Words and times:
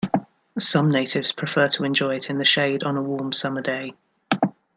Some 0.57 0.89
natives 0.89 1.31
prefer 1.31 1.67
to 1.67 1.83
enjoy 1.83 2.15
it 2.15 2.27
in 2.31 2.39
the 2.39 2.43
shade 2.43 2.81
on 2.81 2.97
a 2.97 3.03
warm 3.03 3.31
summer 3.31 3.61
day. 3.61 3.93